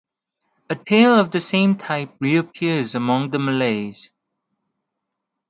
[0.71, 4.09] A tale of the same type reappears among the Malays.